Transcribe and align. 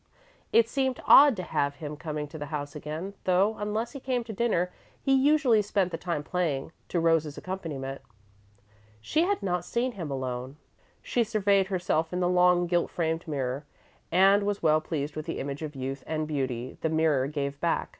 It 0.51 0.67
seemed 0.67 0.99
odd 1.05 1.35
to 1.35 1.43
have 1.43 1.75
him 1.75 1.95
coming 1.95 2.27
to 2.29 2.39
the 2.39 2.47
house 2.47 2.75
again, 2.75 3.13
though, 3.25 3.55
unless 3.59 3.91
he 3.91 3.99
came 3.99 4.23
to 4.23 4.33
dinner, 4.33 4.71
he 4.99 5.13
usually 5.13 5.61
spent 5.61 5.91
the 5.91 5.97
time 5.99 6.23
playing, 6.23 6.71
to 6.87 6.99
Rose's 6.99 7.37
accompaniment. 7.37 8.01
She 8.99 9.25
had 9.25 9.43
not 9.43 9.63
seen 9.63 9.91
him 9.91 10.09
alone. 10.09 10.57
She 11.03 11.23
surveyed 11.23 11.67
herself 11.67 12.11
in 12.11 12.19
the 12.19 12.27
long, 12.27 12.65
gilt 12.65 12.89
framed 12.89 13.27
mirror, 13.27 13.63
and 14.11 14.41
was 14.41 14.63
well 14.63 14.81
pleased 14.81 15.15
with 15.15 15.27
the 15.27 15.37
image 15.37 15.61
of 15.61 15.75
youth 15.75 16.03
and 16.07 16.27
beauty 16.27 16.79
the 16.81 16.89
mirror 16.89 17.27
gave 17.27 17.59
back. 17.61 17.89